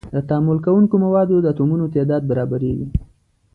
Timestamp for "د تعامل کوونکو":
0.15-0.95